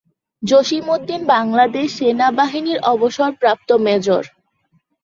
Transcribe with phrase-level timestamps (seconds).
[0.43, 4.23] জসিম উদ্দিন বাংলাদেশ সেনাবাহিনীর অবসরপ্রাপ্ত মেজর।